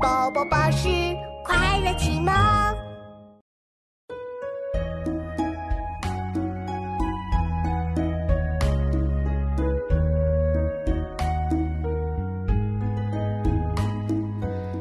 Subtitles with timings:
[0.00, 0.88] 宝宝巴士
[1.44, 2.32] 快乐启蒙。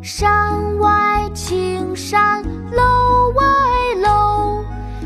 [0.00, 3.44] 山外青山楼外
[4.02, 4.64] 楼，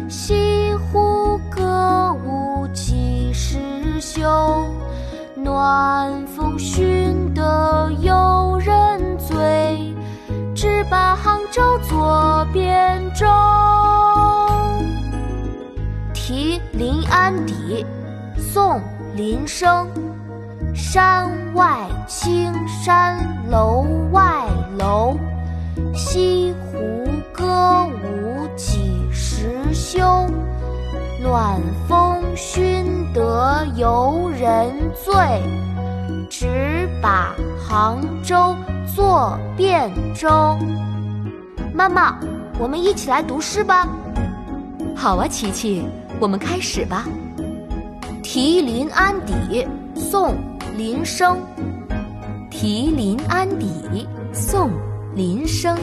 [0.09, 3.59] 西湖歌舞几时
[4.01, 4.67] 休？
[5.37, 7.91] 暖风熏得
[11.55, 13.27] 把杭州作汴州。
[16.13, 17.87] 题临安邸，
[18.37, 18.73] 宋·
[19.15, 19.87] 林升。
[20.75, 23.17] 山外青山
[23.49, 24.45] 楼外
[24.79, 25.17] 楼，
[25.95, 30.27] 西湖歌舞几时休？
[31.23, 35.15] 暖风熏得游人醉，
[36.29, 38.55] 只把杭州
[38.95, 40.59] 作汴州。
[41.75, 42.17] 妈妈，
[42.61, 43.89] 我们一起来读诗吧。
[44.95, 45.83] 好啊，琪琪，
[46.21, 47.05] 我们开始吧。
[48.23, 49.35] 《题临安邸》
[50.01, 50.35] 宋·
[50.77, 51.37] 林升。
[52.49, 54.71] 题临安邸，宋·
[55.17, 55.77] 林升。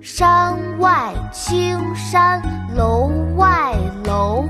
[0.00, 2.40] 山外青山
[2.76, 4.44] 楼外楼，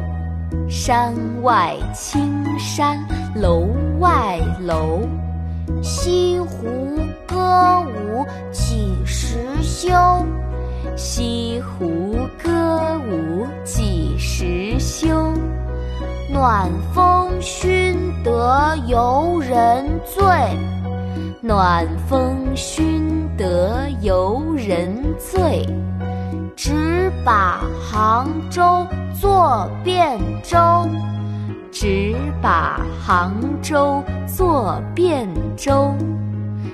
[0.69, 3.03] 山外青山
[3.35, 3.67] 楼
[3.99, 5.01] 外楼。
[5.83, 6.96] 西湖
[10.97, 15.31] 西湖歌舞几时休？
[16.33, 17.95] 暖风熏
[18.25, 20.25] 得游人醉，
[21.43, 25.67] 暖风熏得游人醉。
[26.57, 28.87] 只把杭州
[29.21, 30.89] 作汴州，
[31.71, 35.95] 只把杭州作汴州。